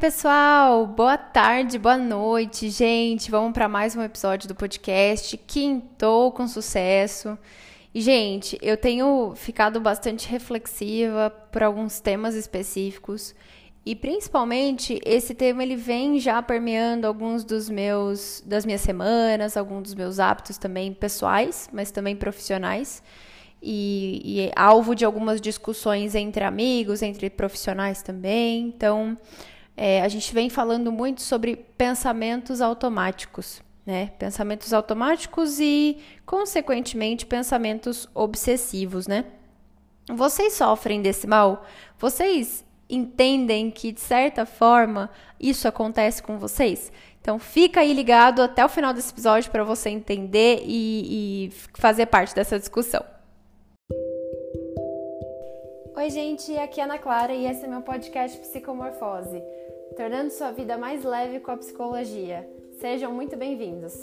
[0.00, 3.30] pessoal, boa tarde, boa noite, gente.
[3.30, 7.36] Vamos para mais um episódio do podcast Quintou com sucesso.
[7.94, 13.34] E, gente, eu tenho ficado bastante reflexiva por alguns temas específicos.
[13.84, 19.82] E principalmente esse tema ele vem já permeando alguns dos meus das minhas semanas, alguns
[19.82, 23.02] dos meus hábitos também pessoais, mas também profissionais.
[23.62, 28.62] E, e é alvo de algumas discussões entre amigos, entre profissionais também.
[28.68, 29.18] Então,
[29.82, 34.12] é, a gente vem falando muito sobre pensamentos automáticos, né?
[34.18, 39.24] Pensamentos automáticos e, consequentemente, pensamentos obsessivos, né?
[40.06, 41.64] Vocês sofrem desse mal?
[41.98, 45.08] Vocês entendem que, de certa forma,
[45.40, 46.92] isso acontece com vocês?
[47.18, 52.04] Então, fica aí ligado até o final desse episódio para você entender e, e fazer
[52.04, 53.02] parte dessa discussão.
[55.96, 59.42] Oi, gente, aqui é a Ana Clara e esse é meu podcast Psicomorfose
[59.96, 62.48] tornando sua vida mais leve com a psicologia.
[62.80, 63.94] Sejam muito bem-vindos!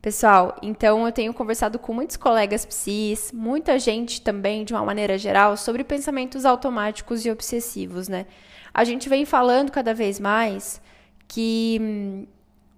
[0.00, 5.18] Pessoal, então eu tenho conversado com muitos colegas psis, muita gente também, de uma maneira
[5.18, 8.24] geral, sobre pensamentos automáticos e obsessivos, né?
[8.72, 10.80] A gente vem falando cada vez mais
[11.26, 12.26] que hum,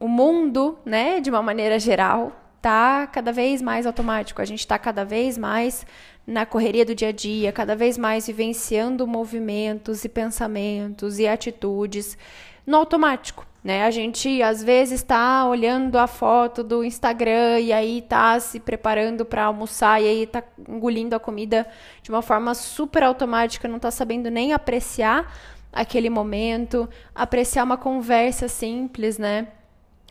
[0.00, 4.42] o mundo, né, de uma maneira geral, tá cada vez mais automático.
[4.42, 5.86] A gente está cada vez mais
[6.26, 12.18] na correria do dia a dia, cada vez mais vivenciando movimentos e pensamentos e atitudes
[12.66, 13.84] no automático, né?
[13.84, 19.24] A gente às vezes está olhando a foto do Instagram e aí tá se preparando
[19.24, 21.66] para almoçar e aí tá engolindo a comida
[22.02, 25.32] de uma forma super automática, não tá sabendo nem apreciar
[25.72, 29.48] aquele momento, apreciar uma conversa simples, né?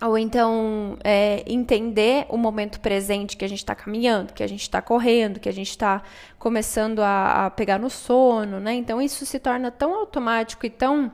[0.01, 4.61] Ou então é, entender o momento presente que a gente está caminhando, que a gente
[4.61, 6.03] está correndo, que a gente está
[6.37, 8.75] começando a, a, pegar no sono, né?
[8.75, 11.11] Então isso se torna tão automático e tão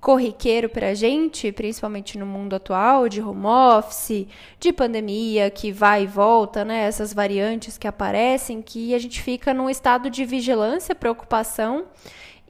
[0.00, 4.26] corriqueiro para a gente, principalmente no mundo atual de home office,
[4.58, 6.84] de pandemia que vai e volta, né?
[6.84, 11.86] Essas variantes que aparecem, que a gente fica num estado de vigilância, preocupação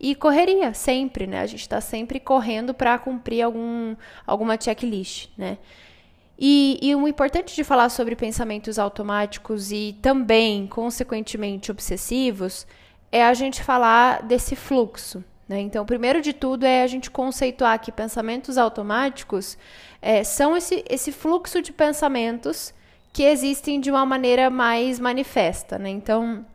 [0.00, 1.40] e correria, sempre, né?
[1.40, 3.94] A gente está sempre correndo para cumprir algum,
[4.26, 5.58] alguma checklist, né?
[6.38, 12.66] E, e o importante de falar sobre pensamentos automáticos e também, consequentemente, obsessivos
[13.12, 15.22] é a gente falar desse fluxo.
[15.46, 15.60] Né?
[15.60, 19.58] Então, primeiro de tudo é a gente conceituar que pensamentos automáticos
[20.00, 22.72] é, são esse, esse fluxo de pensamentos
[23.12, 25.78] que existem de uma maneira mais manifesta.
[25.78, 25.90] Né?
[25.90, 26.46] Então,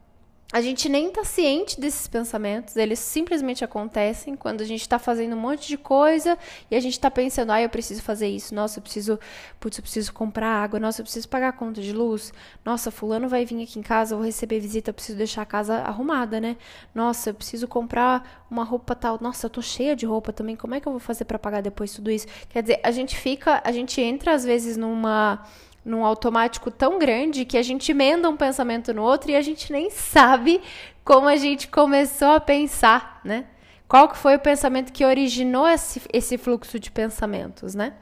[0.56, 5.36] a gente nem tá ciente desses pensamentos, eles simplesmente acontecem quando a gente está fazendo
[5.36, 6.38] um monte de coisa
[6.72, 9.20] e a gente está pensando, ah, eu preciso fazer isso, nossa, eu preciso,
[9.60, 12.32] putz, eu preciso comprar água, nossa, eu preciso pagar a conta de luz,
[12.64, 15.46] nossa, fulano vai vir aqui em casa, eu vou receber visita, eu preciso deixar a
[15.46, 16.56] casa arrumada, né?
[16.94, 20.74] Nossa, eu preciso comprar uma roupa tal, nossa, eu tô cheia de roupa também, como
[20.74, 22.28] é que eu vou fazer para pagar depois tudo isso?
[22.48, 25.46] Quer dizer, a gente fica, a gente entra às vezes numa
[25.86, 29.72] num automático tão grande que a gente emenda um pensamento no outro e a gente
[29.72, 30.60] nem sabe
[31.04, 33.46] como a gente começou a pensar, né?
[33.88, 37.94] Qual que foi o pensamento que originou esse, esse fluxo de pensamentos, né?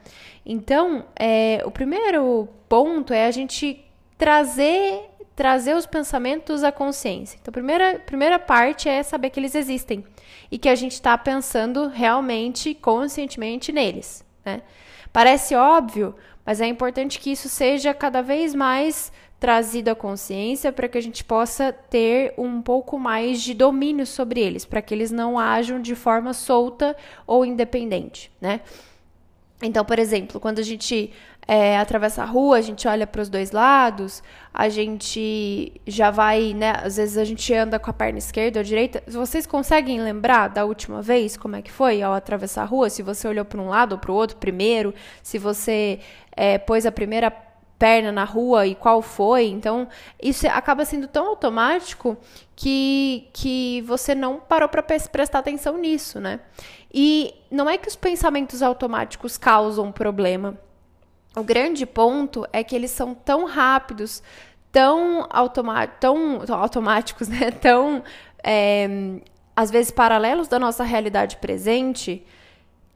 [0.46, 3.84] Então, é, o primeiro ponto é a gente
[4.16, 7.36] trazer trazer os pensamentos à consciência.
[7.40, 10.04] Então, a primeira, primeira parte é saber que eles existem
[10.48, 14.62] e que a gente está pensando realmente, conscientemente neles, né?
[15.12, 16.14] Parece óbvio,
[16.44, 21.00] mas é importante que isso seja cada vez mais trazido à consciência para que a
[21.00, 25.80] gente possa ter um pouco mais de domínio sobre eles, para que eles não ajam
[25.80, 26.96] de forma solta
[27.26, 28.60] ou independente, né?
[29.62, 31.12] Então, por exemplo, quando a gente
[31.46, 34.22] é, atravessa a rua, a gente olha para os dois lados,
[34.52, 36.74] a gente já vai, né?
[36.82, 39.02] Às vezes a gente anda com a perna esquerda ou direita.
[39.06, 42.88] Vocês conseguem lembrar da última vez como é que foi ao atravessar a rua?
[42.88, 46.00] Se você olhou para um lado ou para o outro primeiro, se você
[46.36, 47.30] é, pôs a primeira
[47.78, 49.46] perna na rua e qual foi.
[49.46, 49.88] Então,
[50.22, 52.16] isso acaba sendo tão automático
[52.56, 56.40] que, que você não parou para prestar atenção nisso, né?
[56.92, 60.56] E não é que os pensamentos automáticos causam problema.
[61.36, 64.22] O grande ponto é que eles são tão rápidos,
[64.70, 65.26] tão,
[66.00, 67.50] tão, tão automáticos, né?
[67.50, 68.02] Tão,
[68.42, 68.88] é,
[69.56, 72.24] às vezes, paralelos da nossa realidade presente,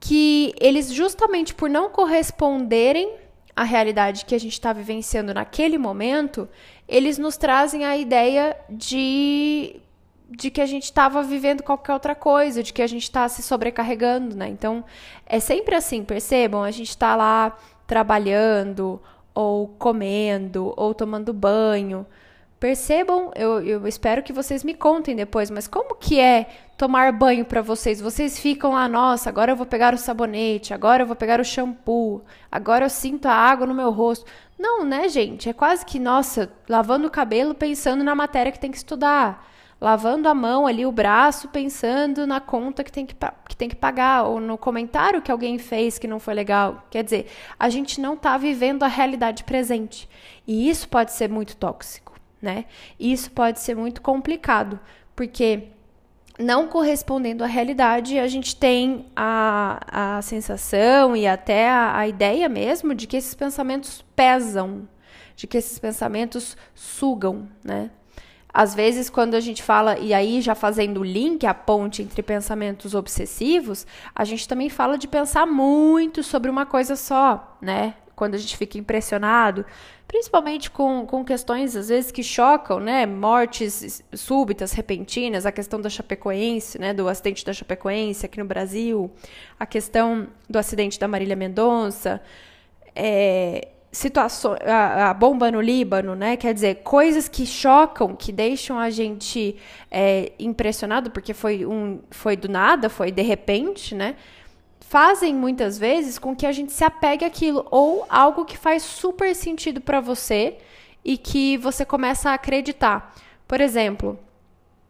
[0.01, 3.17] que eles, justamente por não corresponderem
[3.57, 6.49] à realidade que a gente está vivenciando naquele momento,
[6.87, 9.81] eles nos trazem a ideia de
[10.31, 13.43] de que a gente estava vivendo qualquer outra coisa, de que a gente está se
[13.43, 14.47] sobrecarregando, né?
[14.47, 14.85] Então,
[15.25, 16.63] é sempre assim, percebam?
[16.63, 17.57] A gente está lá
[17.89, 19.03] trabalhando,
[19.35, 22.07] ou comendo, ou tomando banho,
[22.61, 27.45] Percebam, eu, eu espero que vocês me contem depois, mas como que é tomar banho
[27.45, 28.01] para vocês?
[28.01, 31.45] Vocês ficam lá, nossa, agora eu vou pegar o sabonete, agora eu vou pegar o
[31.45, 32.21] shampoo,
[32.51, 34.27] agora eu sinto a água no meu rosto.
[34.59, 35.49] Não, né, gente?
[35.49, 39.47] É quase que, nossa, lavando o cabelo pensando na matéria que tem que estudar.
[39.81, 43.15] Lavando a mão ali, o braço, pensando na conta que tem que,
[43.49, 46.85] que tem que pagar, ou no comentário que alguém fez que não foi legal.
[46.91, 47.27] Quer dizer,
[47.59, 50.09] a gente não está vivendo a realidade presente.
[50.47, 52.09] E isso pode ser muito tóxico
[52.41, 52.65] né?
[52.99, 54.79] Isso pode ser muito complicado,
[55.15, 55.65] porque
[56.39, 62.49] não correspondendo à realidade, a gente tem a, a sensação e até a, a ideia
[62.49, 64.89] mesmo de que esses pensamentos pesam,
[65.35, 67.91] de que esses pensamentos sugam, né?
[68.53, 72.23] Às vezes, quando a gente fala, e aí já fazendo o link, a ponte entre
[72.23, 77.95] pensamentos obsessivos, a gente também fala de pensar muito sobre uma coisa só, né?
[78.17, 79.65] Quando a gente fica impressionado,
[80.09, 83.07] principalmente com, com questões às vezes que chocam, né?
[83.07, 86.95] Mortes súbitas, repentinas, a questão da Chapecoense, né?
[86.95, 89.11] Do acidente da Chapecoense aqui no Brasil,
[89.61, 92.21] a questão do acidente da Marília Mendonça,
[92.97, 96.37] é, situações, a, a, bomba no Líbano, né?
[96.37, 99.57] Quer dizer, coisas que chocam, que deixam a gente
[99.91, 104.17] é, impressionado, porque foi um, foi do nada, foi de repente, né?
[104.89, 109.35] fazem muitas vezes com que a gente se apegue àquilo ou algo que faz super
[109.35, 110.57] sentido para você
[111.05, 113.15] e que você começa a acreditar.
[113.47, 114.19] Por exemplo,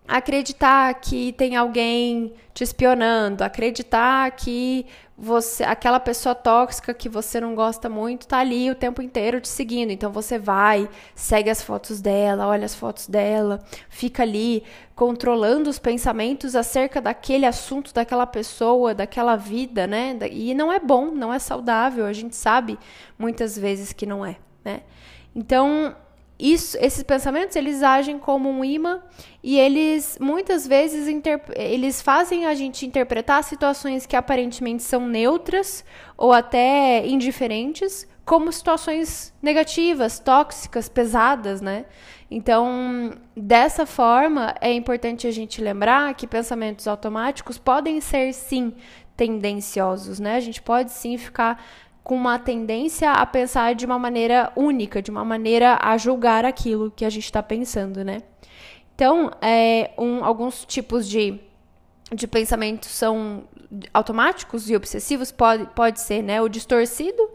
[0.08, 4.86] acreditar que tem alguém te espionando, acreditar que
[5.20, 9.48] você, aquela pessoa tóxica que você não gosta muito tá ali o tempo inteiro te
[9.48, 9.90] seguindo.
[9.90, 13.60] Então você vai, segue as fotos dela, olha as fotos dela,
[13.90, 14.62] fica ali
[14.94, 20.16] controlando os pensamentos acerca daquele assunto, daquela pessoa, daquela vida, né?
[20.30, 22.06] E não é bom, não é saudável.
[22.06, 22.78] A gente sabe
[23.18, 24.82] muitas vezes que não é, né?
[25.34, 25.94] Então,
[26.38, 29.02] isso, esses pensamentos eles agem como um imã
[29.42, 31.08] e eles muitas vezes
[31.56, 35.84] eles fazem a gente interpretar situações que aparentemente são neutras
[36.16, 41.86] ou até indiferentes como situações negativas, tóxicas, pesadas, né?
[42.30, 48.74] Então, dessa forma, é importante a gente lembrar que pensamentos automáticos podem ser sim
[49.16, 50.36] tendenciosos, né?
[50.36, 51.64] A gente pode sim ficar
[52.08, 56.90] com uma tendência a pensar de uma maneira única, de uma maneira a julgar aquilo
[56.90, 58.22] que a gente está pensando, né?
[58.94, 61.38] Então, é, um, alguns tipos de,
[62.10, 63.44] de pensamentos são
[63.92, 67.28] automáticos e obsessivos, pode, pode ser né, o distorcido,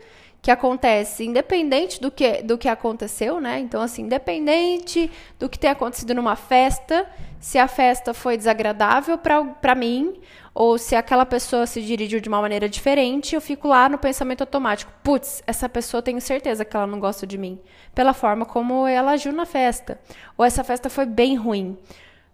[0.43, 3.61] que acontece independente do que, do que aconteceu, né?
[3.61, 5.09] Então, assim, independente
[5.39, 7.09] do que tenha acontecido numa festa,
[7.39, 10.19] se a festa foi desagradável para mim,
[10.53, 14.41] ou se aquela pessoa se dirigiu de uma maneira diferente, eu fico lá no pensamento
[14.41, 14.91] automático.
[15.01, 17.57] Putz, essa pessoa tenho certeza que ela não gosta de mim,
[17.95, 19.97] pela forma como ela agiu na festa.
[20.37, 21.77] Ou essa festa foi bem ruim.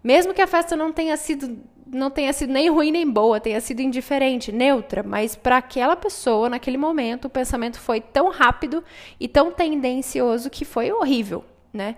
[0.04, 1.60] Mesmo que a festa não tenha sido
[1.92, 6.48] não tenha sido nem ruim nem boa, tenha sido indiferente, neutra, mas para aquela pessoa,
[6.48, 8.84] naquele momento, o pensamento foi tão rápido
[9.20, 11.44] e tão tendencioso que foi horrível,
[11.74, 11.96] né?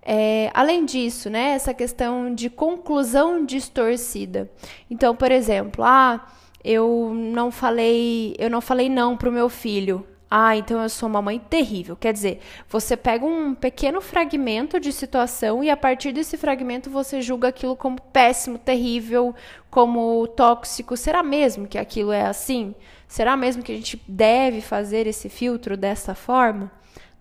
[0.00, 4.50] É, além disso, né, essa questão de conclusão distorcida.
[4.90, 6.26] Então, por exemplo, ah,
[6.64, 10.06] eu não falei, eu não falei não para o meu filho.
[10.30, 11.96] Ah, então eu sou uma mãe terrível.
[11.96, 17.22] Quer dizer, você pega um pequeno fragmento de situação e a partir desse fragmento você
[17.22, 19.34] julga aquilo como péssimo, terrível,
[19.70, 20.96] como tóxico.
[20.96, 22.74] Será mesmo que aquilo é assim?
[23.06, 26.70] Será mesmo que a gente deve fazer esse filtro dessa forma,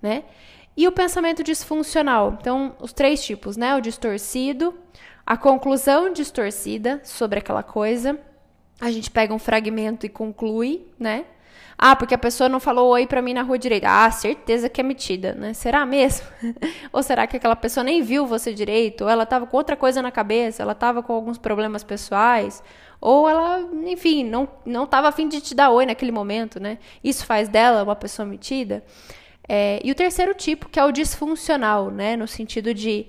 [0.01, 0.23] né?
[0.75, 2.37] E o pensamento disfuncional.
[2.39, 3.73] Então, os três tipos, né?
[3.75, 4.75] O distorcido,
[5.25, 8.19] a conclusão distorcida sobre aquela coisa.
[8.81, 11.25] A gente pega um fragmento e conclui, né?
[11.77, 13.87] Ah, porque a pessoa não falou oi para mim na rua direita.
[13.87, 15.53] Ah, certeza que é metida, né?
[15.53, 16.25] Será mesmo?
[16.91, 19.03] ou será que aquela pessoa nem viu você direito?
[19.03, 20.63] Ou ela tava com outra coisa na cabeça?
[20.63, 22.63] Ela tava com alguns problemas pessoais?
[22.99, 26.79] Ou ela, enfim, não, não tava afim de te dar oi naquele momento, né?
[27.03, 28.83] Isso faz dela uma pessoa metida?
[29.47, 32.17] É, e o terceiro tipo, que é o disfuncional, né?
[32.17, 33.05] No sentido de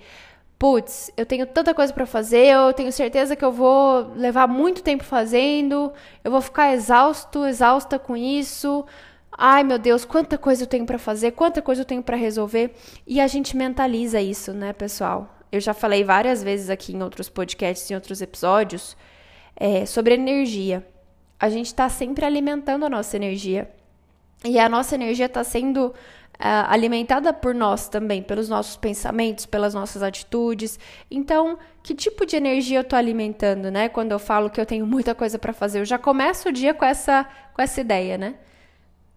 [0.59, 4.83] putz, eu tenho tanta coisa para fazer, eu tenho certeza que eu vou levar muito
[4.83, 5.93] tempo fazendo,
[6.25, 8.85] eu vou ficar exausto, exausta com isso.
[9.31, 12.75] Ai, meu Deus, quanta coisa eu tenho para fazer, quanta coisa eu tenho para resolver.
[13.07, 15.33] E a gente mentaliza isso, né, pessoal?
[15.53, 18.97] Eu já falei várias vezes aqui em outros podcasts, em outros episódios,
[19.57, 20.85] é, sobre energia.
[21.39, 23.71] A gente está sempre alimentando a nossa energia.
[24.45, 25.95] E a nossa energia está sendo
[26.39, 30.79] alimentada por nós também, pelos nossos pensamentos, pelas nossas atitudes.
[31.11, 33.89] Então, que tipo de energia eu estou alimentando, né?
[33.89, 36.73] Quando eu falo que eu tenho muita coisa para fazer, eu já começo o dia
[36.73, 38.35] com essa, com essa ideia, né?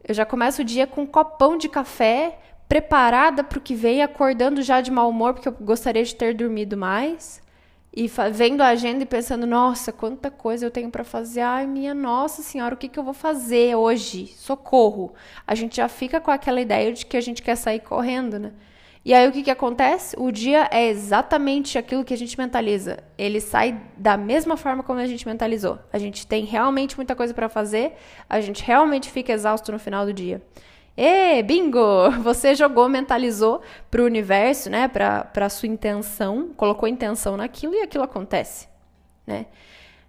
[0.08, 4.02] Eu já começo o dia com um copão de café preparada para o que vem,
[4.02, 7.42] acordando já de mau humor porque eu gostaria de ter dormido mais
[7.94, 11.42] e vendo a agenda e pensando, nossa, quanta coisa eu tenho para fazer.
[11.42, 14.28] Ai, minha nossa senhora, o que, que eu vou fazer hoje?
[14.28, 15.14] Socorro.
[15.46, 18.54] A gente já fica com aquela ideia de que a gente quer sair correndo, né?
[19.04, 20.16] E aí o que, que acontece?
[20.18, 23.00] O dia é exatamente aquilo que a gente mentaliza.
[23.18, 25.80] Ele sai da mesma forma como a gente mentalizou.
[25.92, 27.94] A gente tem realmente muita coisa para fazer,
[28.30, 30.42] a gente realmente fica exausto no final do dia.
[30.96, 32.12] E bingo!
[32.22, 34.88] Você jogou, mentalizou para o universo, né?
[34.88, 38.68] Para sua intenção, colocou intenção naquilo e aquilo acontece,
[39.26, 39.46] né?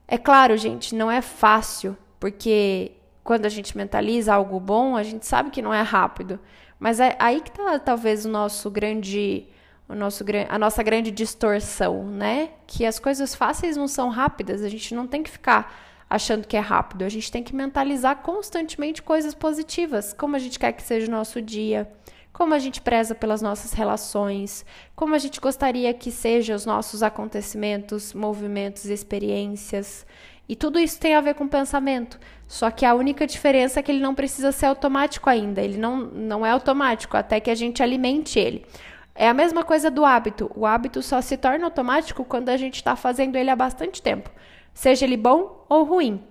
[0.06, 2.92] É claro, gente, não é fácil, porque
[3.24, 6.38] quando a gente mentaliza algo bom, a gente sabe que não é rápido.
[6.78, 9.46] Mas é aí que tá talvez o nosso grande
[9.88, 12.50] o nosso, a nossa grande distorção, né?
[12.66, 16.57] Que as coisas fáceis não são rápidas, a gente não tem que ficar achando que
[16.57, 17.04] é rápido.
[17.04, 21.11] A gente tem que mentalizar constantemente coisas positivas, como a gente quer que seja o
[21.11, 21.90] nosso dia,
[22.33, 24.64] como a gente preza pelas nossas relações,
[24.95, 30.07] como a gente gostaria que sejam os nossos acontecimentos, movimentos, experiências.
[30.47, 32.21] E tudo isso tem a ver com pensamento.
[32.47, 35.62] Só que a única diferença é que ele não precisa ser automático ainda.
[35.62, 38.66] Ele não, não é automático até que a gente alimente ele.
[39.14, 40.50] É a mesma coisa do hábito.
[40.54, 44.31] O hábito só se torna automático quando a gente está fazendo ele há bastante tempo
[44.72, 46.22] seja ele bom ou ruim.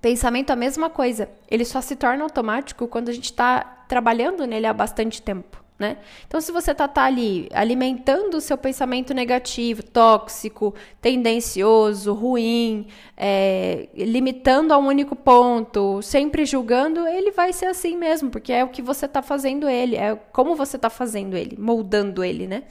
[0.00, 4.46] Pensamento é a mesma coisa, ele só se torna automático quando a gente está trabalhando
[4.46, 5.58] nele há bastante tempo.
[5.78, 5.98] Né?
[6.26, 13.88] Então, se você está tá ali alimentando o seu pensamento negativo, tóxico, tendencioso, ruim, é,
[13.94, 18.70] limitando a um único ponto, sempre julgando, ele vai ser assim mesmo, porque é o
[18.70, 22.64] que você está fazendo ele, é como você está fazendo ele, moldando ele, né?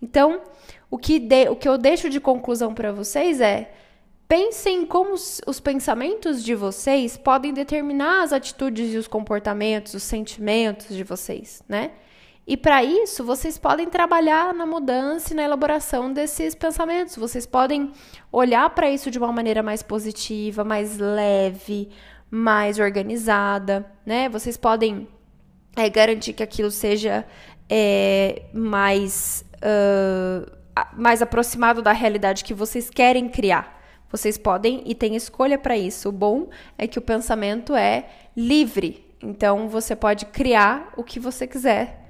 [0.00, 0.40] Então,
[0.88, 3.72] o que, de, o que eu deixo de conclusão para vocês é
[4.32, 10.88] Pensem como os pensamentos de vocês podem determinar as atitudes e os comportamentos, os sentimentos
[10.96, 11.90] de vocês, né?
[12.46, 17.14] E para isso, vocês podem trabalhar na mudança e na elaboração desses pensamentos.
[17.14, 17.92] Vocês podem
[18.32, 21.90] olhar para isso de uma maneira mais positiva, mais leve,
[22.30, 24.30] mais organizada, né?
[24.30, 25.06] Vocês podem
[25.76, 27.26] é, garantir que aquilo seja
[27.68, 30.50] é, mais, uh,
[30.96, 33.81] mais aproximado da realidade que vocês querem criar.
[34.12, 36.10] Vocês podem e têm escolha para isso.
[36.10, 38.04] O bom é que o pensamento é
[38.36, 39.10] livre.
[39.22, 42.00] Então você pode criar o que você quiser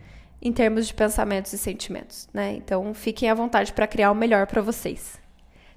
[0.40, 2.54] em termos de pensamentos e sentimentos, né?
[2.54, 5.20] Então fiquem à vontade para criar o melhor para vocês.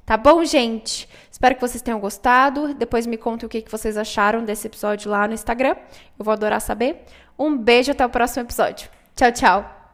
[0.04, 1.08] Tá bom, gente?
[1.32, 2.74] Espero que vocês tenham gostado.
[2.74, 5.76] Depois me contem o que vocês acharam desse episódio lá no Instagram.
[6.18, 7.04] Eu vou adorar saber.
[7.38, 8.90] Um beijo até o próximo episódio.
[9.16, 9.85] Tchau, tchau.